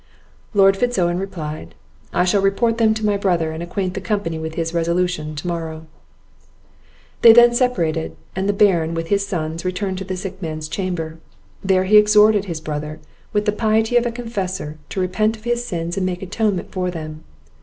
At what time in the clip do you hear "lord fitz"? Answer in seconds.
0.55-0.97